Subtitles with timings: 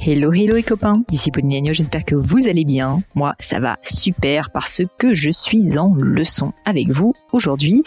[0.00, 3.02] Hello, hello les copains, ici Pauline j'espère que vous allez bien.
[3.16, 7.82] Moi, ça va super parce que je suis en leçon avec vous aujourd'hui.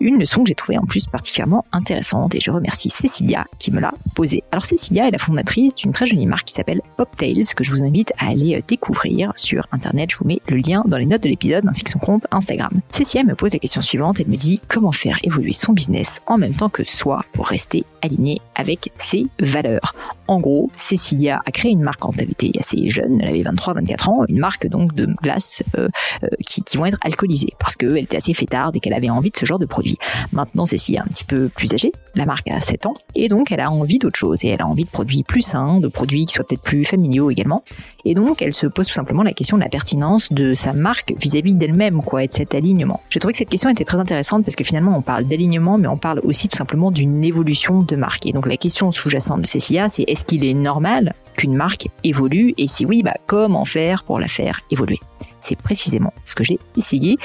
[0.00, 3.80] Une leçon que j'ai trouvée en plus particulièrement intéressante et je remercie Cécilia qui me
[3.80, 4.42] l'a posée.
[4.52, 7.84] Alors Cécilia est la fondatrice d'une très jolie marque qui s'appelle Poptails que je vous
[7.84, 10.10] invite à aller euh, découvrir sur internet.
[10.12, 12.70] Je vous mets le lien dans les notes de l'épisode ainsi que son compte Instagram.
[12.88, 16.38] Cécilia me pose la question suivante, elle me dit comment faire évoluer son business en
[16.38, 19.94] même temps que soi pour rester aligné avec ses valeurs?
[20.26, 24.08] En gros, Cécilia a créé une marque quand elle était assez jeune, elle avait 23-24
[24.08, 25.88] ans, une marque donc de glaces euh,
[26.24, 29.36] euh, qui, vont être alcoolisées parce qu'elle était assez fêtarde et qu'elle avait envie de
[29.36, 29.98] ce genre de produit.
[30.32, 33.52] Maintenant, Cécilia est un petit peu plus âgée, la marque a 7 ans, et donc
[33.52, 36.26] elle a envie d'autre chose et elle a envie de produits plus sains, de produits
[36.26, 37.62] qui soient peut-être plus familiaux également.
[38.04, 41.12] Et donc elle se pose tout simplement la question de la pertinence de sa marque
[41.20, 43.00] vis-à-vis d'elle-même, quoi, et de cet alignement.
[43.10, 45.88] J'ai trouvé que cette question était très intéressante parce que finalement on parle d'alignement, mais
[45.88, 48.26] on parle aussi tout simplement d'une évolution de marque.
[48.26, 52.52] Et donc la question sous-jacente de Cécilia, c'est est-ce qu'il est normal qu'une marque évolue
[52.58, 54.98] et si oui, bah, comment faire pour la faire évoluer
[55.38, 57.16] C'est précisément ce que j'ai essayé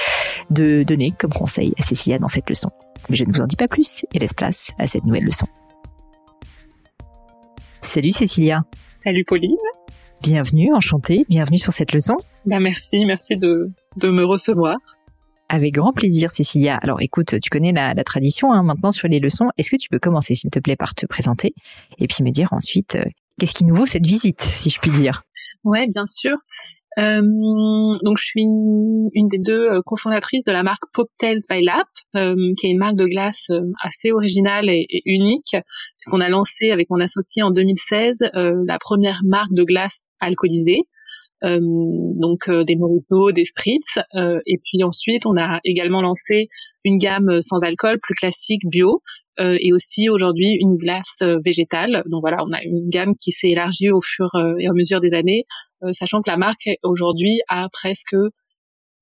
[0.49, 2.69] de donner comme conseil à Cécilia dans cette leçon.
[3.09, 5.47] Mais je ne vous en dis pas plus et laisse place à cette nouvelle leçon.
[7.81, 8.63] Salut Cécilia.
[9.03, 9.51] Salut Pauline.
[10.21, 12.15] Bienvenue, enchantée, bienvenue sur cette leçon.
[12.45, 14.77] Ben merci, merci de, de me recevoir.
[15.49, 16.77] Avec grand plaisir, Cécilia.
[16.81, 19.49] Alors écoute, tu connais la, la tradition hein, maintenant sur les leçons.
[19.57, 21.53] Est-ce que tu peux commencer, s'il te plaît, par te présenter
[21.97, 23.03] et puis me dire ensuite euh,
[23.39, 25.23] qu'est-ce qui nous vaut cette visite, si je puis dire?
[25.63, 26.37] Ouais, bien sûr.
[26.97, 27.21] Euh,
[28.03, 32.35] donc je suis une des deux euh, cofondatrices de la marque Poptails by Lap, euh,
[32.57, 33.51] qui est une marque de glace
[33.83, 35.57] assez originale et, unique,
[35.97, 40.81] puisqu'on a lancé avec mon associé en 2016 la première marque de glace alcoolisée.
[41.41, 46.47] Donc des mojitos, des spritz, et puis ensuite on a également lancé
[46.83, 49.01] une gamme sans alcool plus classique bio,
[49.37, 52.03] et aussi aujourd'hui une glace végétale.
[52.05, 55.13] Donc voilà, on a une gamme qui s'est élargie au fur et à mesure des
[55.13, 55.45] années,
[55.91, 58.15] sachant que la marque aujourd'hui a presque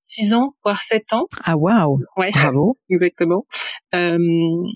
[0.04, 1.28] 6 ans, voire 7 ans.
[1.44, 2.32] Ah waouh Ouais.
[2.34, 2.78] Bravo.
[2.90, 3.46] Exactement.
[3.96, 4.18] Euh,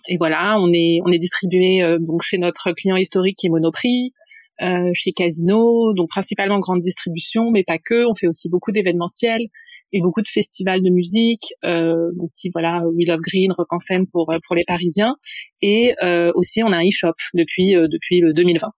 [0.08, 3.50] et voilà, on est on est distribué euh, donc chez notre client historique qui est
[3.50, 4.14] Monoprix,
[4.62, 8.06] euh, chez Casino, donc principalement grande distribution, mais pas que.
[8.10, 9.48] On fait aussi beaucoup d'événementiels
[9.94, 14.08] et beaucoup de festivals de musique, euh, donc voilà We Love Green, Rock en scène
[14.08, 15.16] pour pour les Parisiens,
[15.62, 18.72] et euh, aussi on a un e-shop depuis euh, depuis le 2020.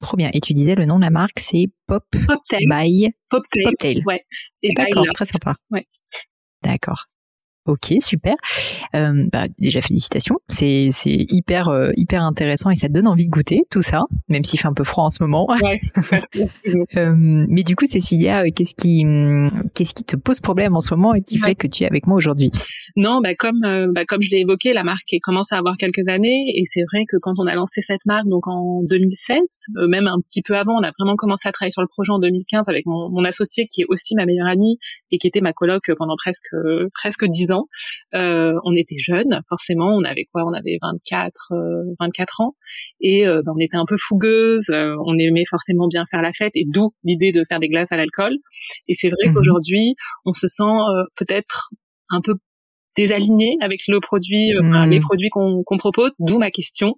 [0.00, 0.30] Trop bien.
[0.32, 2.64] Et tu disais le nom de la marque, c'est Pop Poptail.
[2.66, 3.64] by Poptail.
[3.64, 4.02] Poptail.
[4.06, 4.24] Ouais.
[4.62, 5.56] Et D'accord, très sympa.
[5.70, 5.86] Ouais.
[6.62, 7.06] D'accord.
[7.66, 8.34] Ok, super.
[8.94, 13.26] Euh, bah, déjà félicitations, c'est c'est hyper euh, hyper intéressant et ça te donne envie
[13.26, 15.46] de goûter tout ça, même s'il fait un peu froid en ce moment.
[15.62, 15.78] Ouais.
[16.10, 16.44] merci.
[16.96, 20.80] Euh, mais du coup, Cécilia, euh, qu'est-ce qui hum, qu'est-ce qui te pose problème en
[20.80, 21.48] ce moment et qui Ouais.
[21.48, 22.50] fait que tu es avec moi aujourd'hui?
[22.96, 26.08] Non, bah comme euh, bah comme je l'ai évoqué, la marque commence à avoir quelques
[26.08, 29.38] années et c'est vrai que quand on a lancé cette marque donc en 2016,
[29.76, 32.12] euh, même un petit peu avant, on a vraiment commencé à travailler sur le projet
[32.12, 34.78] en 2015 avec mon, mon associé qui est aussi ma meilleure amie
[35.10, 36.54] et qui était ma coloc pendant presque
[36.94, 37.66] presque dix ans.
[38.14, 40.44] Euh, on était jeunes, forcément, on avait quoi?
[40.46, 42.54] On avait 24 euh, 24 ans
[43.00, 46.52] et bah, on était un peu fougueuses, euh, on aimait forcément bien faire la fête
[46.54, 48.34] et d'où l'idée de faire des glaces à l'alcool.
[48.88, 49.34] Et c'est vrai Mhm.
[49.34, 51.70] qu'aujourd'hui, on se sent euh, peut-être
[52.10, 52.34] un peu
[53.02, 54.90] désaligné avec le produit, euh, Mhm.
[54.90, 56.10] les produits qu'on propose.
[56.18, 56.94] D'où ma question,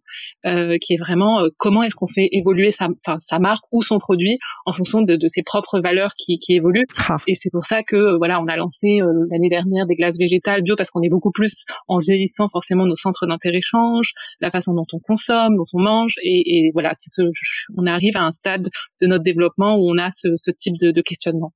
[0.47, 2.89] euh, qui est vraiment euh, comment est-ce qu'on fait évoluer sa,
[3.21, 6.87] sa marque ou son produit en fonction de, de ses propres valeurs qui, qui évoluent.
[7.09, 9.95] Ah, Et c'est pour ça que euh, voilà, on a lancé euh, l'année dernière des
[9.95, 11.55] glaces végétales bio parce qu'on est beaucoup plus
[11.89, 16.15] en vieillissant forcément nos centres d'intérêt changent, la façon dont on consomme, dont on mange
[16.23, 17.23] et, et voilà, ce,
[17.77, 18.69] on arrive à un stade
[19.01, 21.53] de notre développement où on a ce, ce type de, de questionnement.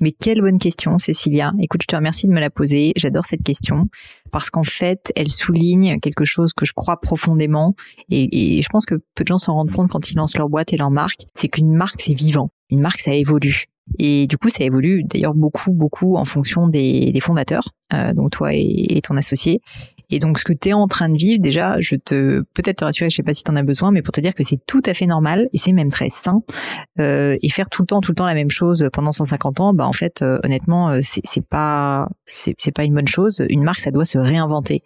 [0.00, 1.52] Mais quelle bonne question, Cécilia.
[1.60, 2.92] Écoute, je te remercie de me la poser.
[2.96, 3.86] J'adore cette question
[4.30, 7.74] parce qu'en fait, elle souligne quelque chose que je crois profondément
[8.10, 10.72] et, je pense que peu de gens s'en rendent compte quand ils lancent leur boîte
[10.72, 11.26] et leur marque.
[11.34, 12.48] C'est qu'une marque, c'est vivant.
[12.70, 13.66] Une marque, ça évolue.
[13.98, 18.52] Et du coup, ça évolue d'ailleurs beaucoup, beaucoup en fonction des, fondateurs, euh, donc toi
[18.52, 19.60] et ton associé.
[20.10, 22.84] Et donc, ce que tu es en train de vivre, déjà, je te peut-être te
[22.84, 24.60] rassurer, je sais pas si tu en as besoin, mais pour te dire que c'est
[24.66, 26.42] tout à fait normal et c'est même très sain.
[27.00, 29.72] Euh, et faire tout le temps, tout le temps la même chose pendant 150 ans,
[29.74, 33.44] bah en fait, euh, honnêtement, euh, c'est pas c'est pas une bonne chose.
[33.48, 34.82] Une marque, ça doit se réinventer.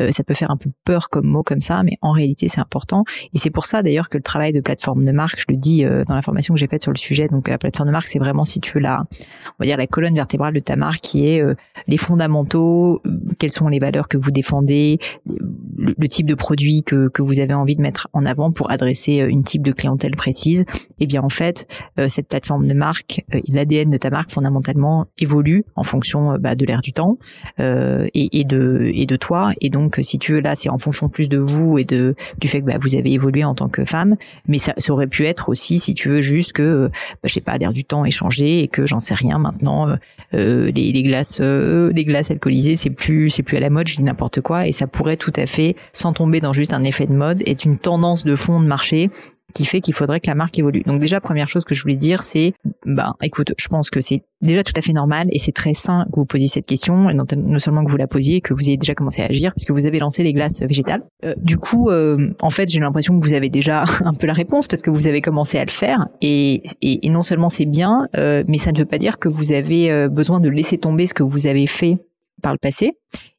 [0.00, 2.60] Euh, ça peut faire un peu peur comme mot comme ça, mais en réalité, c'est
[2.60, 3.04] important.
[3.34, 5.84] Et c'est pour ça d'ailleurs que le travail de plateforme de marque, je le dis
[5.84, 7.28] euh, dans la formation que j'ai faite sur le sujet.
[7.28, 10.14] Donc la plateforme de marque, c'est vraiment si tu la, on va dire la colonne
[10.14, 11.54] vertébrale de ta marque, qui est euh,
[11.88, 14.98] les fondamentaux, euh, quelles sont les valeurs que vous défendez,
[15.28, 15.34] euh,
[15.76, 19.14] le, type de produit que, que vous avez envie de mettre en avant pour adresser
[19.14, 20.64] une type de clientèle précise,
[21.00, 21.66] eh bien en fait,
[22.08, 26.82] cette plateforme de marque, l'ADN de ta marque fondamentalement évolue en fonction bah, de l'air
[26.82, 27.16] du temps
[27.58, 29.52] et, et, de et de toi.
[29.60, 32.48] Et donc, si tu veux, là, c'est en fonction plus de vous et de du
[32.48, 35.26] fait que bah, vous avez évolué en tant que femme, mais ça, ça aurait pu
[35.26, 36.90] être aussi, si tu veux, juste que
[37.22, 39.96] bah, je sais pas, l'air du temps est changé et que j'en sais rien maintenant,
[40.34, 43.96] euh, les, glaces, euh, des glaces alcoolisées, c'est plus c'est plus à la mode, je
[43.96, 47.06] dis n'importe quoi, et ça pourrait tout à fait, sans tomber dans juste un effet
[47.06, 49.10] de mode, être une tendance de fond de marché
[49.52, 50.82] qui fait qu'il faudrait que la marque évolue.
[50.86, 52.54] Donc déjà, première chose que je voulais dire, c'est,
[52.84, 56.04] ben, écoute, je pense que c'est déjà tout à fait normal et c'est très sain
[56.12, 57.24] que vous posiez cette question, et non,
[57.58, 59.98] seulement que vous la posiez, que vous ayez déjà commencé à agir, puisque vous avez
[59.98, 61.02] lancé les glaces végétales.
[61.24, 64.32] Euh, du coup, euh, en fait, j'ai l'impression que vous avez déjà un peu la
[64.32, 68.08] réponse parce que vous avez commencé à le faire, et, et, non seulement c'est bien,
[68.16, 71.14] euh, mais ça ne veut pas dire que vous avez besoin de laisser tomber ce
[71.14, 71.98] que vous avez fait
[72.42, 72.92] par le passé.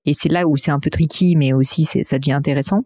[0.05, 2.83] Et c'est là où c'est un peu tricky, mais aussi ça devient intéressant.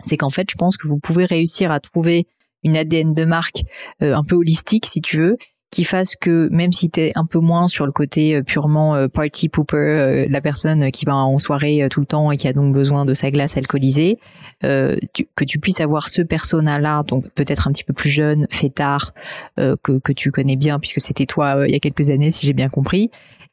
[0.00, 2.26] C'est qu'en fait, je pense que vous pouvez réussir à trouver
[2.64, 3.62] une ADN de marque
[4.02, 5.36] euh, un peu holistique si tu veux
[5.70, 8.94] qui fasse que même si tu es un peu moins sur le côté euh, purement
[8.94, 12.54] euh, party pooper, la personne qui va en soirée tout le temps et qui a
[12.54, 14.18] donc besoin de sa glace alcoolisée,
[14.62, 19.12] que tu puisses avoir ce persona-là, donc peut-être un petit peu plus jeune, fêtard,
[19.56, 22.54] que, que tu connais bien puisque c'était toi il y a quelques années si j'ai
[22.54, 23.10] bien compris,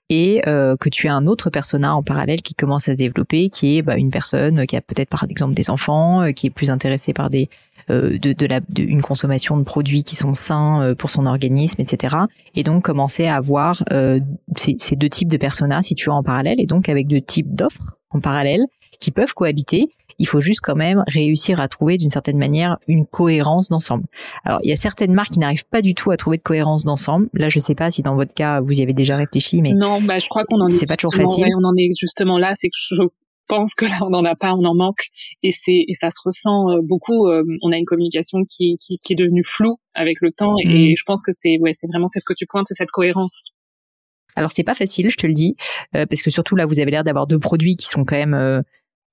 [0.10, 3.78] et que tu as un autre persona en parallèle qui commence à se développer, qui
[3.78, 7.14] est bah, une personne qui a peut-être par exemple des enfants, qui est plus intéressée
[7.14, 10.96] par des euh, de, de, la, de, une consommation de produits qui sont sains euh,
[10.96, 12.16] pour son organisme, etc.
[12.56, 14.20] Et donc commencer à avoir euh,
[14.56, 17.98] ces, ces, deux types de personas situés en parallèle et donc avec deux types d'offres
[18.10, 18.66] en parallèle
[19.00, 19.90] qui peuvent cohabiter.
[20.18, 24.06] Il faut juste quand même réussir à trouver d'une certaine manière une cohérence d'ensemble.
[24.46, 26.86] Alors il y a certaines marques qui n'arrivent pas du tout à trouver de cohérence
[26.86, 27.28] d'ensemble.
[27.34, 30.02] Là je sais pas si dans votre cas vous y avez déjà réfléchi, mais non,
[30.02, 30.72] bah je crois qu'on en est.
[30.72, 31.46] C'est pas toujours facile.
[31.62, 33.04] on en est justement là, c'est que je
[33.48, 35.04] pense que là on n'en a pas, on en manque
[35.44, 37.28] et c'est et ça se ressent euh, beaucoup.
[37.28, 40.94] Euh, on a une communication qui, qui, qui est devenue floue avec le temps et,
[40.94, 40.96] mm.
[40.98, 43.52] je pense que c'est ouais c'est vraiment c'est ce que tu pointes, c'est cette cohérence.
[44.36, 45.56] Alors c'est pas facile, je te le dis,
[45.96, 48.64] euh, parce que surtout là vous avez l'air d'avoir deux produits qui sont quand même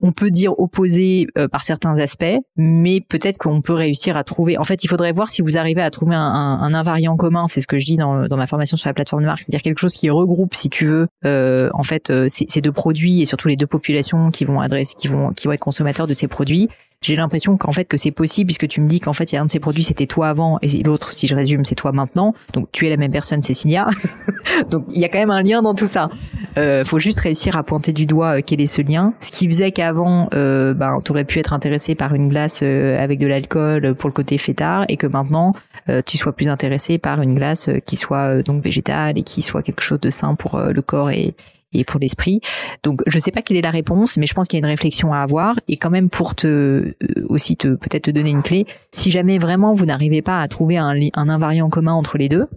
[0.01, 4.57] on peut dire opposé euh, par certains aspects, mais peut-être qu'on peut réussir à trouver.
[4.57, 7.47] En fait, il faudrait voir si vous arrivez à trouver un, un, invariant commun.
[7.47, 9.61] C'est ce que je dis dans, dans ma formation sur la plateforme de marque, c'est-à-dire
[9.61, 13.25] quelque chose qui regroupe, si tu veux, euh, en fait, euh, ces, deux produits et
[13.25, 16.27] surtout les deux populations qui vont adresser, qui vont, qui vont être consommateurs de ces
[16.27, 16.69] produits
[17.03, 19.37] j'ai l'impression qu'en fait que c'est possible puisque tu me dis qu'en fait il y
[19.37, 21.91] a un de ces produits c'était toi avant et l'autre si je résume c'est toi
[21.91, 22.33] maintenant.
[22.53, 23.87] Donc tu es la même personne Cécilia.
[24.71, 26.09] Donc il y a quand même un lien dans tout ça.
[26.57, 29.13] Euh, faut juste réussir à pointer du doigt euh, quel est ce lien.
[29.19, 33.19] Ce qui faisait qu'avant euh, ben aurais pu être intéressé par une glace euh, avec
[33.19, 35.53] de l'alcool pour le côté fêtard et que maintenant
[35.89, 39.61] euh, tu sois plus intéressé par une glace qui soit donc végétale et qui soit
[39.61, 41.35] quelque chose de sain pour le corps et,
[41.73, 42.41] et pour l'esprit.
[42.83, 44.71] Donc je sais pas quelle est la réponse, mais je pense qu'il y a une
[44.71, 46.95] réflexion à avoir et quand même pour te euh,
[47.27, 48.65] aussi te peut-être te donner une clé.
[48.91, 52.47] Si jamais vraiment vous n'arrivez pas à trouver un, un invariant commun entre les deux,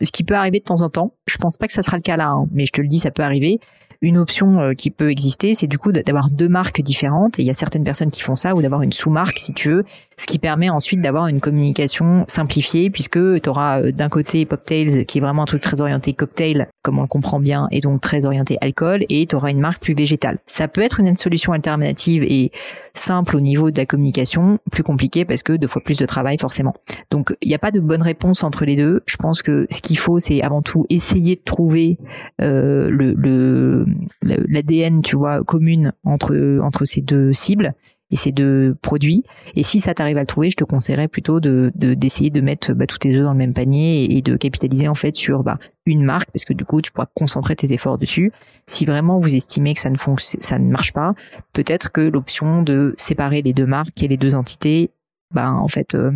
[0.00, 1.14] ce qui peut arriver de temps en temps.
[1.26, 2.98] Je pense pas que ça sera le cas là, hein, mais je te le dis,
[2.98, 3.60] ça peut arriver
[4.02, 7.38] une option euh, qui peut exister, c'est du coup d'avoir deux marques différentes.
[7.38, 9.70] Et il y a certaines personnes qui font ça, ou d'avoir une sous-marque, si tu
[9.70, 9.84] veux,
[10.18, 15.06] ce qui permet ensuite d'avoir une communication simplifiée, puisque tu auras euh, d'un côté Poptails,
[15.06, 18.00] qui est vraiment un truc très orienté cocktail, comme on le comprend bien, et donc
[18.00, 20.38] très orienté alcool, et tu auras une marque plus végétale.
[20.46, 22.50] Ça peut être une solution alternative et
[22.94, 26.36] simple au niveau de la communication, plus compliqué parce que deux fois plus de travail
[26.38, 26.74] forcément.
[27.10, 29.02] Donc il n'y a pas de bonne réponse entre les deux.
[29.06, 31.98] Je pense que ce qu'il faut, c'est avant tout essayer de trouver
[32.40, 33.86] euh, le
[34.22, 37.74] l'ADN, tu vois, commune entre entre ces deux cibles
[38.12, 39.24] et ces deux produits.
[39.56, 42.74] Et si ça t'arrive à le trouver, je te conseillerais plutôt de d'essayer de, mettre
[42.74, 45.58] bah, tous tes œufs dans le même panier et, de capitaliser en fait sur bah,
[45.86, 48.30] une marque parce que du coup tu pourras concentrer tes efforts dessus.
[48.66, 51.14] Si vraiment vous estimez que ça ne ça ne marche pas,
[51.52, 54.90] peut-être que l'option de séparer les deux marques et les deux entités,
[55.32, 56.12] bah en fait euh,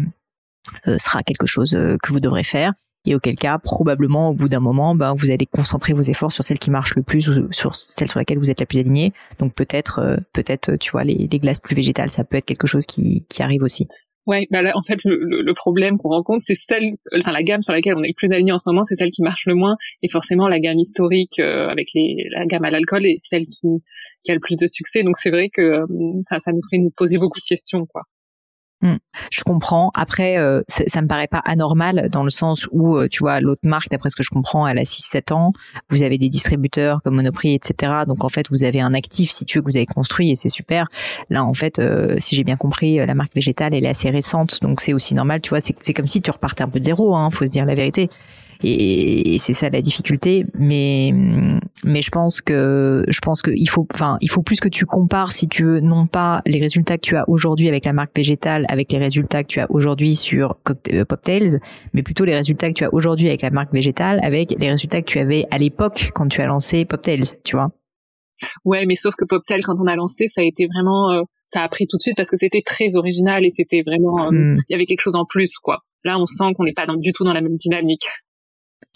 [0.86, 2.74] euh, sera quelque chose euh, que vous devrez faire
[3.06, 6.44] et auquel cas probablement au bout d'un moment ben vous allez concentrer vos efforts sur
[6.44, 9.12] celle qui marche le plus ou sur celle sur laquelle vous êtes la plus aligné
[9.38, 12.66] donc peut-être euh, peut-être tu vois les, les, glaces plus végétales ça peut être quelque
[12.66, 13.88] chose qui, qui arrive aussi
[14.26, 17.62] Ouais, bah là, en fait, le, le, problème qu'on rencontre, c'est celle, enfin la gamme
[17.62, 19.54] sur laquelle on est le plus aligné en ce moment, c'est celle qui marche le
[19.54, 23.46] moins, et forcément la gamme historique euh, avec les, la gamme à l'alcool est celle
[23.46, 23.68] qui,
[24.24, 25.04] qui a le plus de succès.
[25.04, 25.86] Donc c'est vrai que euh,
[26.40, 28.02] ça nous fait nous poser beaucoup de questions, quoi.
[28.82, 28.96] Hmm.
[29.32, 29.90] Je comprends.
[29.94, 33.62] Après, euh, ça, me paraît pas anormal dans le sens où, euh, tu vois, l'autre
[33.64, 35.52] marque, d'après ce que je comprends, elle a 6-7 ans.
[35.88, 37.92] Vous avez des distributeurs comme Monoprix, etc.
[38.06, 40.36] Donc, en fait, vous avez un actif, si tu veux, que vous avez construit et
[40.36, 40.88] c'est super.
[41.30, 44.60] Là, en fait, euh, si j'ai bien compris, la marque végétale, elle est assez récente.
[44.60, 45.60] Donc, c'est aussi normal, tu vois.
[45.60, 48.10] C'est comme si tu repartais un peu de zéro, hein, faut se dire la vérité.
[48.62, 50.44] et, c'est ça la difficulté.
[50.58, 51.12] Mais
[51.84, 54.86] mais je pense que je pense que il faut enfin il faut plus que tu
[54.86, 58.10] compares si tu veux non pas les résultats que tu as aujourd'hui avec la marque
[58.16, 60.56] végétale avec les résultats que tu as aujourd'hui sur
[60.92, 61.58] euh, Poptails,
[61.92, 65.00] mais plutôt les résultats que tu as aujourd'hui avec la marque végétale avec les résultats
[65.00, 67.70] que tu avais à l'époque quand tu as lancé Poptails, tu vois.
[68.64, 71.62] Ouais, mais sauf que Poptail, quand on a lancé, ça a été vraiment, euh, ça
[71.62, 74.60] a pris tout de suite parce que c'était très original et c'était vraiment, euh, hmm.
[74.68, 75.80] il y avait quelque chose en plus, quoi.
[76.04, 78.06] Là, on sent qu'on n'est pas du tout dans la même dynamique.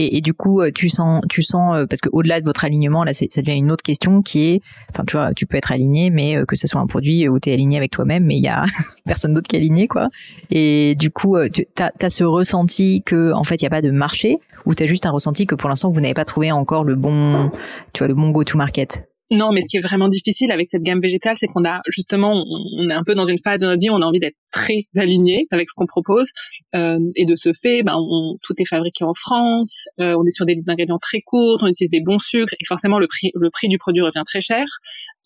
[0.03, 3.05] Et, du coup, euh, tu sens, tu sens, euh, parce que au-delà de votre alignement,
[3.05, 6.09] là, ça devient une autre question qui est, enfin, tu vois, tu peux être aligné,
[6.09, 8.43] mais euh, que ce soit un produit où tu es aligné avec toi-même, mais il
[8.43, 8.65] y a
[9.05, 10.09] personne d'autre qui est aligné, quoi.
[10.51, 13.83] Et du coup, tu as, as, ce ressenti que, en fait, il n'y a pas
[13.83, 16.51] de marché, ou tu as juste un ressenti que pour l'instant, vous n'avez pas trouvé
[16.51, 17.51] encore le bon,
[17.93, 19.10] tu vois, le bon go-to-market?
[19.33, 22.45] Non, mais ce qui est vraiment difficile avec cette gamme végétale, c'est qu'on a justement,
[22.79, 24.37] on, est un peu dans une phase de notre vie où on a envie d'être
[24.51, 26.29] très aligné avec ce qu'on propose,
[26.75, 30.33] euh, et de ce fait, ben, on, tout est fabriqué en France, euh, on est
[30.33, 33.31] sur des listes d'ingrédients très courtes, on utilise des bons sucres, et forcément le prix,
[33.35, 34.67] le prix du produit revient très cher.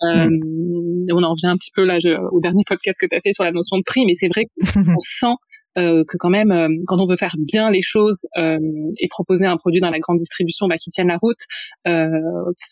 [0.03, 1.07] Euh, mm.
[1.11, 1.99] On en revient un petit peu là
[2.31, 4.45] au dernier podcast que tu as fait sur la notion de prix, mais c'est vrai
[4.75, 5.35] qu'on sent
[5.79, 8.59] euh, que quand même, euh, quand on veut faire bien les choses euh,
[8.99, 11.39] et proposer un produit dans la grande distribution bah, qui tienne la route,
[11.87, 12.11] euh,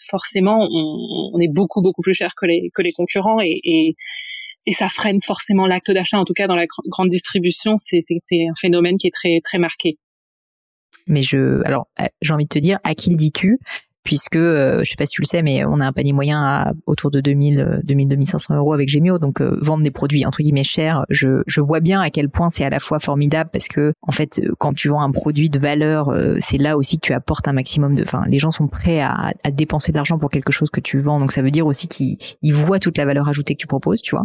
[0.09, 3.94] forcément, on, est beaucoup beaucoup plus cher que les que les concurrents et, et,
[4.66, 6.18] et ça freine forcément l'acte d'achat.
[6.18, 9.59] En tout cas, dans la grande distribution, c'est c'est un phénomène qui est très très
[9.59, 9.99] marqué.
[11.09, 11.88] Mais je, alors,
[12.21, 13.59] j'ai envie de te dire, à qui le dis-tu?
[14.04, 16.42] Puisque euh, je sais pas si tu le sais, mais on a un panier moyen
[16.42, 19.18] à autour de 2000, 2000, 2500 euros avec Gemio.
[19.18, 22.50] Donc euh, vendre des produits entre guillemets chers, je, je vois bien à quel point
[22.50, 25.50] c'est à la fois formidable parce que en fait, euh, quand tu vends un produit
[25.50, 28.02] de valeur, euh, c'est là aussi que tu apportes un maximum de.
[28.02, 30.99] Enfin, les gens sont prêts à, à dépenser de l'argent pour quelque chose que tu
[30.99, 31.21] vends.
[31.21, 34.02] Donc ça veut dire aussi qu'ils ils voient toute la valeur ajoutée que tu proposes,
[34.02, 34.25] tu vois.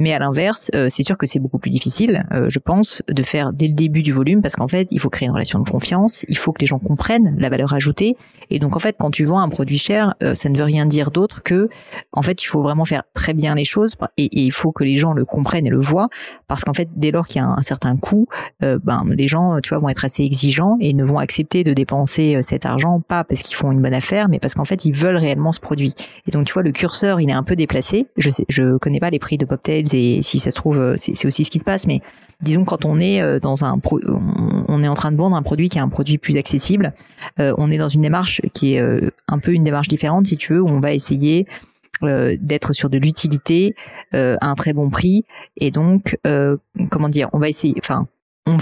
[0.00, 3.68] Mais à l'inverse, c'est sûr que c'est beaucoup plus difficile, je pense, de faire dès
[3.68, 6.36] le début du volume parce qu'en fait, il faut créer une relation de confiance, il
[6.36, 8.16] faut que les gens comprennent la valeur ajoutée.
[8.50, 11.10] Et donc en fait, tu vends un produit cher, euh, ça ne veut rien dire
[11.10, 11.68] d'autre que,
[12.12, 14.96] en fait, il faut vraiment faire très bien les choses et, il faut que les
[14.96, 16.08] gens le comprennent et le voient,
[16.48, 18.26] parce qu'en fait, dès lors qu'il y a un, certain coût,
[18.62, 21.72] euh, ben les gens, tu vois, vont être assez exigeants et ne vont accepter de
[21.72, 24.84] dépenser euh, cet argent pas parce qu'ils font une bonne affaire, mais parce qu'en fait,
[24.84, 25.94] ils veulent réellement ce produit.
[26.26, 28.06] Et donc, tu vois, le curseur, il est un peu déplacé.
[28.16, 31.26] Je sais, je connais pas les prix de Poptails et si ça se trouve, c'est
[31.26, 32.00] aussi ce qui se passe, mais
[32.40, 34.00] disons quand on est dans un, pro,
[34.68, 36.94] on est en train de vendre un produit qui est un produit plus accessible,
[37.38, 40.60] on est dans une démarche qui est un peu une démarche différente, si tu veux,
[40.60, 41.46] où on va essayer
[42.02, 43.76] euh, d'être sur de l'utilité
[44.12, 45.24] euh, à un très bon prix.
[45.56, 46.56] Et donc euh,
[46.90, 48.08] comment dire on va essayer enfin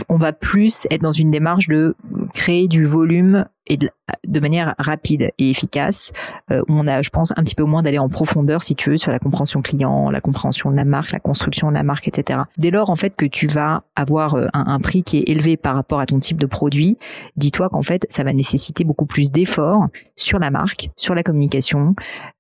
[0.09, 1.97] on, va plus être dans une démarche de
[2.31, 6.13] créer du volume et de, manière rapide et efficace.
[6.51, 8.97] Euh, on a, je pense, un petit peu moins d'aller en profondeur, si tu veux,
[8.97, 12.41] sur la compréhension client, la compréhension de la marque, la construction de la marque, etc.
[12.59, 15.77] Dès lors, en fait, que tu vas avoir euh, un, prix qui est élevé par
[15.77, 16.99] rapport à ton type de produit,
[17.37, 21.95] dis-toi qu'en fait, ça va nécessiter beaucoup plus d'efforts sur la marque, sur la communication,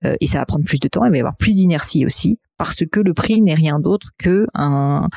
[0.04, 1.04] euh, et ça va prendre plus de temps.
[1.04, 4.46] Il va y avoir plus d'inertie aussi parce que le prix n'est rien d'autre que
[4.52, 5.08] un,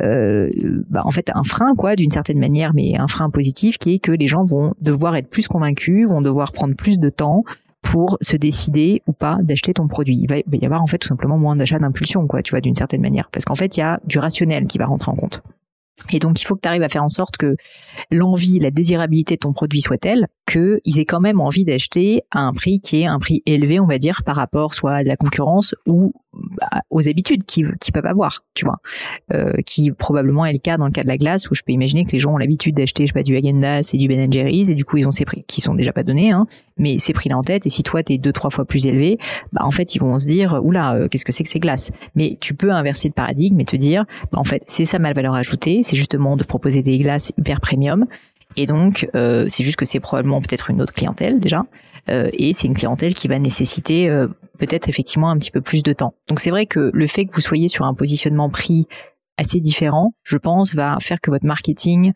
[0.00, 0.50] euh,
[0.90, 3.98] bah, en fait, un frein, quoi, d'une certaine manière, mais un frein positif qui est
[4.00, 7.42] que les gens vont devoir être plus convaincus, vont devoir prendre plus de temps
[7.80, 10.18] pour se décider ou pas d'acheter ton produit.
[10.18, 12.74] Il va, y avoir en fait tout simplement moins d'achats d'impulsion, quoi, tu vois, d'une
[12.74, 15.42] certaine manière, parce qu'en fait, il y a du rationnel qui va rentrer en compte.
[16.12, 17.56] Et donc, il faut que tu arrives à faire en sorte que
[18.10, 22.40] l'envie, la désirabilité de ton produit soit telle qu'ils aient quand même envie d'acheter à
[22.40, 25.16] un prix qui est un prix élevé, on va dire, par rapport soit à la
[25.16, 26.12] concurrence ou
[26.90, 28.78] aux habitudes qu'ils peuvent avoir, tu vois,
[29.32, 31.72] euh, qui probablement est le cas dans le cas de la glace où je peux
[31.72, 34.30] imaginer que les gens ont l'habitude d'acheter, je sais pas, du Häagen-Dazs et du Ben
[34.30, 36.98] Jerry's et du coup ils ont ces prix qui sont déjà pas donnés, hein, mais
[36.98, 39.18] ces prix là en tête et si toi t'es deux trois fois plus élevé,
[39.52, 41.90] bah en fait ils vont se dire oula euh, qu'est-ce que c'est que ces glaces?
[42.14, 45.12] Mais tu peux inverser le paradigme et te dire bah, en fait c'est ça ma
[45.12, 48.06] valeur ajoutée, c'est justement de proposer des glaces hyper premium
[48.56, 51.64] et donc, euh, c'est juste que c'est probablement peut-être une autre clientèle déjà,
[52.08, 54.26] euh, et c'est une clientèle qui va nécessiter euh,
[54.58, 56.14] peut-être effectivement un petit peu plus de temps.
[56.28, 58.86] Donc c'est vrai que le fait que vous soyez sur un positionnement prix
[59.36, 62.12] assez différent, je pense, va faire que votre marketing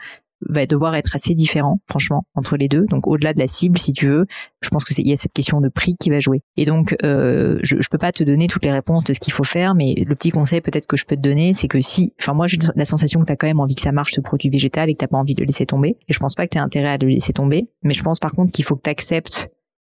[0.48, 2.84] va devoir être assez différent, franchement, entre les deux.
[2.90, 4.26] Donc au-delà de la cible, si tu veux,
[4.62, 6.42] je pense que il y a cette question de prix qui va jouer.
[6.56, 9.32] Et donc euh, je je peux pas te donner toutes les réponses de ce qu'il
[9.32, 12.12] faut faire, mais le petit conseil peut-être que je peux te donner, c'est que si,
[12.20, 14.20] enfin moi j'ai la sensation que tu as quand même envie que ça marche ce
[14.20, 15.96] produit végétal et que t'as pas envie de le laisser tomber.
[16.08, 18.32] Et je pense pas que tu intérêt à le laisser tomber, mais je pense par
[18.32, 19.48] contre qu'il faut que tu acceptes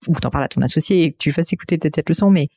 [0.08, 2.30] ou que t'en parles à ton associé et que tu fasses écouter peut-être cette leçon,
[2.30, 2.48] mais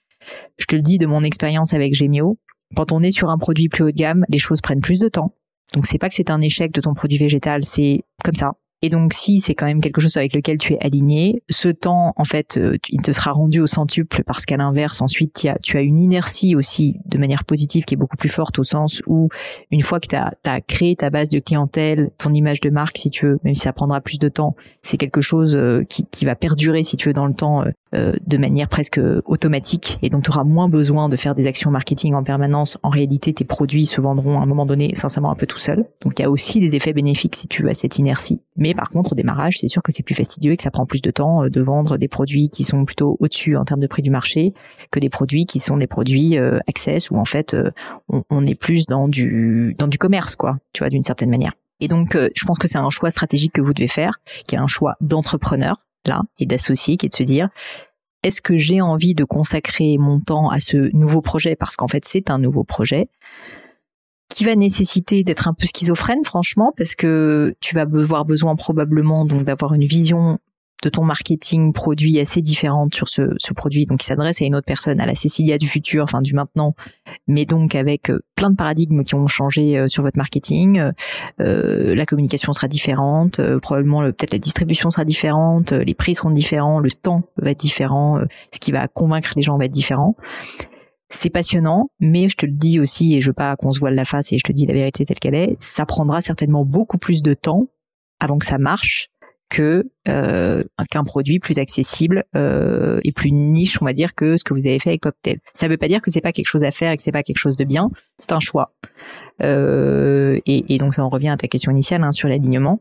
[0.59, 2.39] je te le dis de mon expérience avec Gemio,
[2.75, 5.09] quand on est sur un produit plus haut de gamme, les choses prennent plus de
[5.09, 5.35] temps
[5.75, 8.53] donc c'est pas que c'est un échec de ton produit végétal, c'est comme ça.
[8.83, 12.13] Et donc, si c'est quand même quelque chose avec lequel tu es aligné, ce temps,
[12.17, 15.81] en fait, euh, il te sera rendu au centuple parce qu'à l'inverse, ensuite, tu as,
[15.81, 19.31] une inertie aussi de manière positive qui est beaucoup plus forte au sens où,
[19.71, 23.09] une fois que tu as, créé ta base de clientèle, ton image de marque, si
[23.09, 26.27] tu veux, même si ça prendra plus de temps, c'est quelque chose euh, qui, qui,
[26.27, 27.65] va perdurer, si tu veux, dans le temps,
[27.95, 29.99] euh, de manière presque automatique.
[30.03, 32.79] Et donc, tu auras moins besoin de faire des actions marketing en permanence.
[32.83, 35.85] En réalité, tes produits se vendront à un moment donné, sincèrement, un peu tout seul.
[36.03, 38.41] Donc, il y a aussi des effets bénéfiques, si tu à cette inertie.
[38.57, 40.87] Mais par contre, au démarrage, c'est sûr que c'est plus fastidieux et que ça prend
[40.87, 43.87] plus de temps euh, de vendre des produits qui sont plutôt au-dessus en termes de
[43.87, 44.53] prix du marché
[44.91, 47.71] que des produits qui sont des produits euh, access où en fait euh,
[48.31, 51.53] on, est plus dans du dans du commerce quoi, tu vois, d'une certaine manière.
[51.81, 54.13] Et donc, je pense que c'est un choix stratégique que vous devez faire,
[54.49, 57.49] qui est un choix d'entrepreneur là et d'associé, qui est de se dire
[58.23, 61.55] est-ce que j'ai envie de consacrer mon temps à ce nouveau projet?
[61.55, 63.09] Parce qu'en fait c'est un nouveau projet
[64.29, 69.25] qui va nécessiter d'être un peu schizophrène, franchement, parce que tu vas avoir besoin probablement
[69.25, 70.39] donc d'avoir une vision
[70.83, 74.55] de ton marketing produit assez différente sur ce, ce produit, donc qui s'adresse à une
[74.55, 76.75] autre personne, à la Cécilia du futur, enfin du maintenant,
[77.27, 80.93] mais donc avec euh, plein de paradigmes qui ont changé euh, sur votre marketing.
[81.41, 86.79] Euh, la communication sera différente, probablement peut-être la distribution sera différente, les prix seront différents,
[86.79, 88.21] le temps va être différent,
[88.53, 90.17] ce qui va convaincre les gens va être différent
[91.09, 93.95] c'est passionnant, mais je te le dis aussi, et je veux pas qu'on se voile
[93.95, 96.99] la face et je te dis la vérité telle qu'elle est, ça prendra certainement beaucoup
[96.99, 97.69] plus de temps
[98.19, 99.09] avant que ça marche
[99.51, 104.45] que euh, qu'un produit plus accessible euh, et plus niche, on va dire, que ce
[104.45, 105.39] que vous avez fait avec Poptel.
[105.55, 107.23] Ça veut pas dire que c'est pas quelque chose à faire et que c'est pas
[107.23, 107.91] quelque chose de bien.
[108.19, 108.75] C'est un choix.
[109.43, 112.81] Euh, et, et, donc ça en revient à ta question initiale hein, sur l'alignement.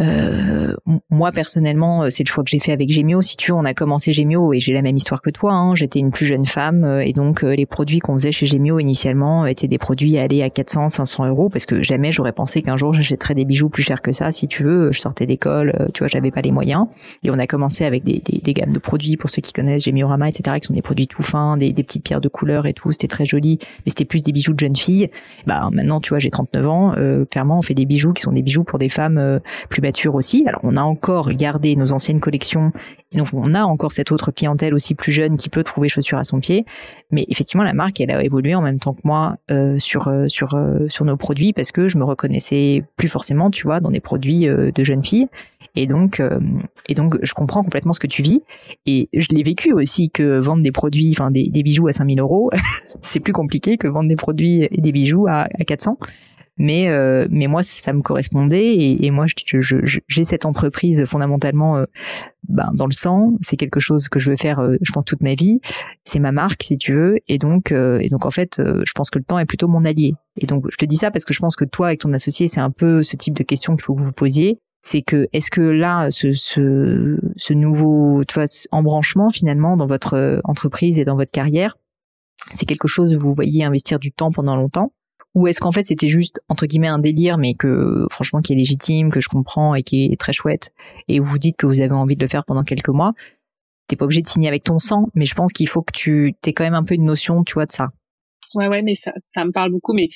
[0.00, 0.74] Euh,
[1.08, 3.22] moi personnellement, euh, c'est le choix que j'ai fait avec Gemio.
[3.22, 5.52] Si tu veux, on a commencé Gemio et j'ai la même histoire que toi.
[5.52, 5.74] Hein.
[5.76, 9.46] J'étais une plus jeune femme euh, et donc les produits qu'on faisait chez Gemio initialement
[9.46, 12.76] étaient des produits à aller à 400, 500 euros parce que jamais j'aurais pensé qu'un
[12.76, 14.32] jour j'achèterais des bijoux plus chers que ça.
[14.32, 16.86] Si tu veux, je sortais d'école, tu vois, j'avais pas les moyens
[17.22, 19.88] et on a commencé avec des, des, des, gammes de produits pour ceux qui connaissent
[20.04, 22.72] Rama, etc., qui sont des produits tout fins, des, des petites pierres de couleur et
[22.72, 22.90] tout.
[22.92, 25.08] C'était très joli, mais c'était plus des bijoux de jeunes filles.
[25.46, 26.94] Bah maintenant, tu vois, j'ai 39 ans.
[27.30, 29.80] clairement, on fait des bijoux qui sont des bijoux pour des femmes plus
[30.12, 30.44] aussi.
[30.46, 32.72] Alors on a encore gardé nos anciennes collections,
[33.12, 36.18] et donc on a encore cette autre clientèle aussi plus jeune qui peut trouver chaussures
[36.18, 36.64] à son pied.
[37.10, 40.26] Mais effectivement, la marque, elle a évolué en même temps que moi euh, sur euh,
[40.28, 43.90] sur euh, sur nos produits parce que je me reconnaissais plus forcément, tu vois, dans
[43.90, 45.28] des produits de jeunes filles.
[45.76, 46.22] Et donc,
[46.88, 48.42] et donc, je comprends complètement ce que tu vis.
[48.86, 52.20] Et je l'ai vécu aussi que vendre des produits, enfin des, des bijoux à 5000
[52.20, 52.50] euros,
[53.00, 55.98] c'est plus compliqué que vendre des produits et des bijoux à, à 400
[56.56, 61.78] mais euh, mais moi ça me correspondait et, moi j'ai je, j'ai cette entreprise fondamentalement
[61.78, 61.84] euh,
[62.48, 63.32] ben, dans le sang.
[63.40, 65.60] C'est quelque chose que je veux faire euh, je pense toute ma vie.
[66.04, 67.18] C'est ma marque si tu veux.
[67.28, 70.14] Et donc et donc en fait je pense que le temps est plutôt mon allié.
[70.40, 72.48] Et donc je te dis ça parce que je pense que toi avec ton associé
[72.48, 74.58] c'est un peu ce type de question qu'il faut que vous posiez.
[74.80, 80.40] C'est que est-ce que là ce, ce, ce nouveau tu vois, embranchement finalement dans votre
[80.44, 81.76] entreprise et dans votre carrière
[82.52, 84.92] c'est quelque chose où vous voyez investir du temps pendant longtemps?
[85.34, 88.56] Ou est-ce qu'en fait c'était juste entre guillemets un délire, mais que franchement qui est
[88.56, 90.72] légitime, que je comprends et qui est très chouette,
[91.08, 93.12] et vous dites que vous avez envie de le faire pendant quelques mois,
[93.88, 96.34] t'es pas obligé de signer avec ton sang, mais je pense qu'il faut que tu
[96.40, 97.90] t'aies quand même un peu une notion, tu vois, de ça.
[98.54, 100.08] Ouais, ouais, mais ça, ça me parle beaucoup, mais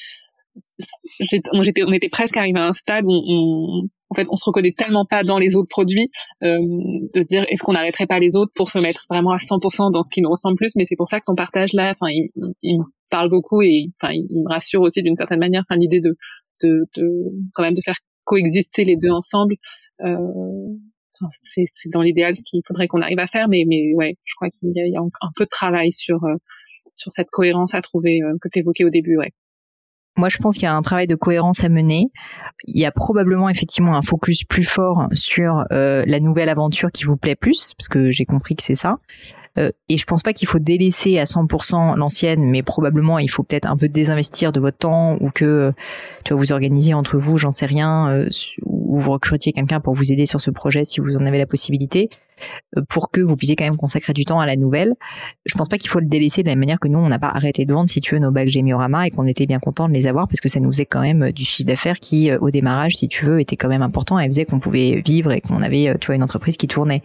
[1.53, 5.05] on était, presque arrivé à un stade où on, en fait, on se reconnaît tellement
[5.05, 6.11] pas dans les autres produits
[6.43, 6.59] euh,
[7.15, 9.93] de se dire est-ce qu'on n'arrêterait pas les autres pour se mettre vraiment à 100%
[9.93, 10.73] dans ce qui nous ressemble plus?
[10.77, 12.31] Mais c'est pour ça que ton partage là, enfin, il,
[12.63, 15.65] il, me parle beaucoup et enfin, il me rassure aussi d'une certaine manière.
[15.69, 16.17] Enfin, l'idée de,
[16.63, 17.09] de, de,
[17.55, 19.57] quand même de faire coexister les deux ensemble.
[20.05, 20.17] Euh,
[21.43, 24.35] c'est, c'est dans l'idéal ce qu'il faudrait qu'on arrive à faire, mais mais ouais, je
[24.37, 26.37] crois qu'il y a, il y a un peu de travail sur euh,
[26.95, 29.33] sur cette cohérence à trouver euh, que tu évoquais au début, ouais.
[30.17, 32.07] Moi, je pense qu'il y a un travail de cohérence à mener.
[32.65, 37.05] Il y a probablement effectivement un focus plus fort sur euh, la nouvelle aventure qui
[37.05, 38.99] vous plaît plus, parce que j'ai compris que c'est ça.
[39.59, 43.43] Euh, et je pense pas qu'il faut délaisser à 100% l'ancienne, mais probablement il faut
[43.43, 45.73] peut-être un peu désinvestir de votre temps ou que
[46.25, 48.29] tu vois, vous organiser entre vous, j'en sais rien, euh,
[48.89, 51.47] ou vous recrutiez quelqu'un pour vous aider sur ce projet si vous en avez la
[51.47, 52.09] possibilité,
[52.77, 54.95] euh, pour que vous puissiez quand même consacrer du temps à la nouvelle.
[55.45, 57.19] Je pense pas qu'il faut le délaisser de la même manière que nous, on n'a
[57.19, 59.89] pas arrêté de vendre, si tu veux, nos bacs Gémiorama et qu'on était bien content
[59.89, 62.51] de les avoir parce que ça nous faisait quand même du chiffre d'affaires qui, au
[62.51, 65.61] démarrage, si tu veux, était quand même important et faisait qu'on pouvait vivre et qu'on
[65.61, 67.03] avait, tu vois, une entreprise qui tournait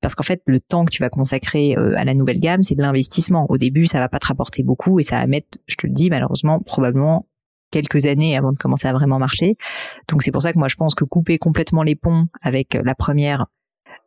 [0.00, 2.74] parce qu'en fait le temps que tu vas consacrer euh, à la nouvelle gamme c'est
[2.74, 5.76] de l'investissement au début ça va pas te rapporter beaucoup et ça va mettre je
[5.76, 7.26] te le dis malheureusement probablement
[7.70, 9.56] quelques années avant de commencer à vraiment marcher
[10.08, 12.94] donc c'est pour ça que moi je pense que couper complètement les ponts avec la
[12.94, 13.46] première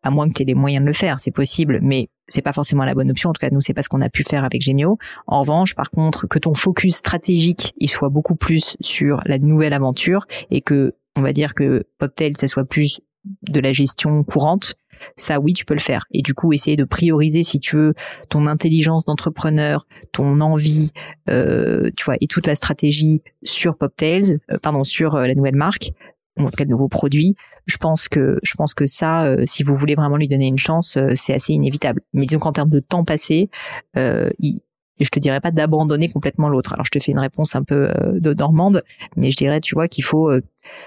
[0.04, 2.54] à moins que tu aies les moyens de le faire, c'est possible, mais c'est pas
[2.54, 3.30] forcément la bonne option.
[3.30, 4.98] En tout cas, nous, c'est pas ce qu'on a pu faire avec Gemio.
[5.28, 9.74] En revanche, par contre, que ton focus stratégique, il soit beaucoup plus sur la nouvelle
[9.74, 13.02] aventure et que on va dire que PopTail, ça soit plus
[13.50, 14.76] de la gestion courante,
[15.16, 16.06] ça oui tu peux le faire.
[16.12, 17.94] Et du coup essayer de prioriser si tu veux
[18.30, 20.92] ton intelligence d'entrepreneur ton envie
[21.30, 25.56] euh, tu vois et toute la stratégie sur Poptails euh, pardon sur euh, la nouvelle
[25.56, 25.92] marque
[26.38, 27.36] en tout cas le nouveau produit
[27.66, 30.58] je pense que je pense que ça euh, si vous voulez vraiment lui donner une
[30.58, 32.02] chance c'est assez inévitable.
[32.14, 33.50] Mais disons qu'en termes de temps passé
[33.96, 36.74] et je te dirais pas d'abandonner complètement l'autre.
[36.74, 38.84] Alors je te fais une réponse un peu de normande,
[39.16, 40.32] mais je dirais tu vois qu'il faut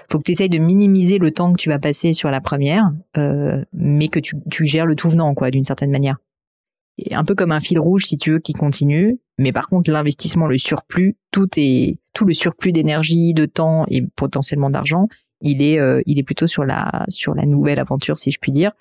[0.09, 2.91] faut que tu essayes de minimiser le temps que tu vas passer sur la première,
[3.17, 6.17] euh, mais que tu, tu gères le tout venant, quoi, d'une certaine manière.
[7.11, 9.19] Un peu comme un fil rouge, si tu veux, qui continue.
[9.37, 14.01] Mais par contre, l'investissement, le surplus, tout est, tout le surplus d'énergie, de temps et
[14.15, 15.07] potentiellement d'argent,
[15.41, 18.51] il est, euh, il est plutôt sur la, sur la nouvelle aventure, si je puis
[18.51, 18.71] dire.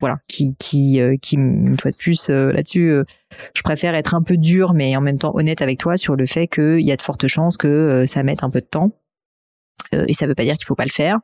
[0.00, 3.02] Voilà, qui, qui, euh, qui, une fois de plus, euh, là-dessus,
[3.54, 6.26] je préfère être un peu dur, mais en même temps honnête avec toi sur le
[6.26, 8.92] fait qu'il y a de fortes chances que ça mette un peu de temps
[9.92, 11.18] et ça veut pas dire qu'il faut pas le faire.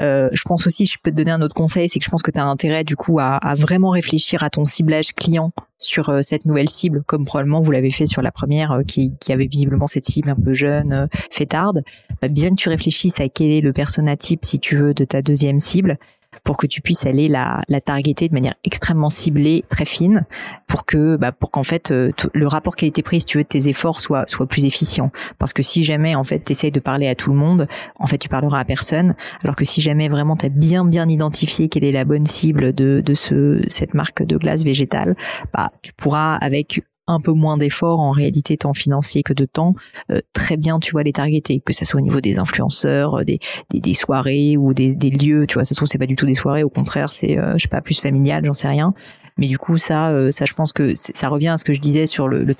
[0.00, 2.22] Euh, je pense aussi, je peux te donner un autre conseil, c'est que je pense
[2.22, 6.08] que tu as intérêt du coup à, à, vraiment réfléchir à ton ciblage client sur
[6.08, 9.32] euh, cette nouvelle cible, comme probablement vous l'avez fait sur la première, euh, qui, qui,
[9.32, 11.82] avait visiblement cette cible un peu jeune, fêtarde.
[12.20, 15.04] Bah, bien que tu réfléchisses à quel est le persona type, si tu veux, de
[15.04, 15.98] ta deuxième cible,
[16.44, 20.26] pour que tu puisses aller la, la targeter de manière extrêmement ciblée, très fine,
[20.66, 23.68] pour que bah, pour qu'en fait euh, le rapport qualité-prix, si tu veux, de tes
[23.68, 25.10] efforts soit soit plus efficient.
[25.38, 27.66] Parce que si jamais en fait tu essayes de parler à tout le monde,
[27.98, 29.14] en fait tu parleras à personne.
[29.44, 32.72] Alors que si jamais vraiment tu as bien bien identifié quelle est la bonne cible
[32.72, 35.16] de, de ce cette marque de glace végétale,
[35.52, 39.74] bah tu pourras avec un peu moins d'efforts en réalité tant financier que de temps,
[40.10, 43.24] euh, très bien tu vois les targeter, que ce soit au niveau des influenceurs, euh,
[43.24, 43.38] des,
[43.70, 46.14] des, des soirées ou des, des, lieux, tu vois, ça se trouve c'est pas du
[46.14, 48.94] tout des soirées, au contraire c'est euh, je sais pas plus familial, j'en sais rien.
[49.38, 52.04] Mais du coup ça, ça je pense que ça revient à ce que je disais
[52.04, 52.54] sur le, le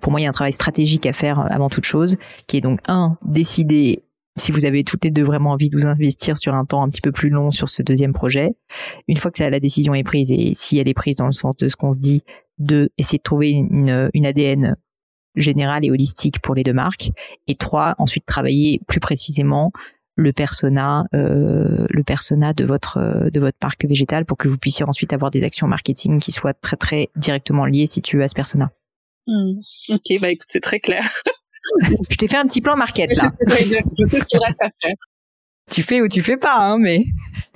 [0.00, 2.60] pour moi il y a un travail stratégique à faire avant toute chose, qui est
[2.60, 4.02] donc un décider
[4.38, 6.88] si vous avez toutes les deux vraiment envie de vous investir sur un temps un
[6.88, 8.54] petit peu plus long sur ce deuxième projet,
[9.08, 11.56] une fois que la décision est prise et si elle est prise dans le sens
[11.56, 12.22] de ce qu'on se dit,
[12.58, 14.76] de essayer de trouver une, une ADN
[15.36, 17.10] générale et holistique pour les deux marques.
[17.46, 19.72] Et trois, ensuite travailler plus précisément
[20.16, 24.84] le persona, euh, le persona de votre de votre parc végétal pour que vous puissiez
[24.84, 28.28] ensuite avoir des actions marketing qui soient très très directement liées si tu veux à
[28.28, 28.70] ce persona.
[29.28, 29.60] Hmm.
[29.90, 31.08] Ok, bah écoute, c'est très clair.
[32.10, 33.28] je t'ai fait un petit plan market là.
[33.46, 34.96] Je sais ce qu'il reste à faire.
[35.70, 37.04] Tu fais ou tu fais pas, hein, mais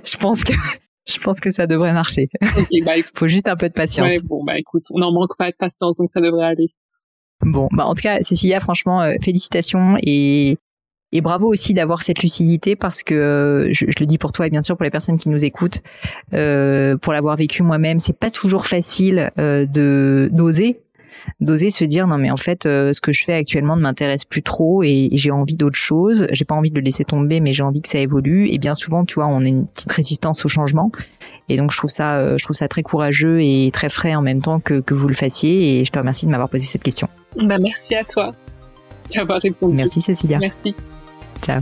[0.03, 0.53] je pense que
[1.05, 2.29] je pense que ça devrait marcher.
[2.71, 4.11] Il bah, Faut juste un peu de patience.
[4.11, 6.73] Ouais, bon, bah écoute, on n'en manque pas de patience, donc ça devrait aller.
[7.41, 10.57] Bon, bah en tout cas, Cécilia, franchement, euh, félicitations et
[11.13, 14.47] et bravo aussi d'avoir cette lucidité parce que euh, je, je, le dis pour toi
[14.47, 15.81] et bien sûr pour les personnes qui nous écoutent,
[16.33, 20.81] euh, pour l'avoir vécu moi-même, c'est pas toujours facile euh, de d'oser
[21.39, 24.25] d'oser se dire non mais en fait euh, ce que je fais actuellement ne m'intéresse
[24.25, 26.27] plus trop et, j'ai envie d'autre chose.
[26.31, 28.49] J'ai pas envie de le laisser tomber, mais j'ai envie que ça évolue.
[28.49, 30.91] Et bien souvent, tu vois, on a une petite résistance au changement.
[31.49, 34.21] Et donc je trouve ça, euh, je trouve ça très courageux et très frais en
[34.21, 35.79] même temps que, que vous le fassiez.
[35.79, 37.07] Et je te remercie de m'avoir posé cette question.
[37.37, 38.31] Bah merci à toi
[39.13, 39.75] d'avoir répondu.
[39.75, 40.39] Merci Cécilia.
[40.39, 40.75] Merci.
[41.41, 41.61] Ciao.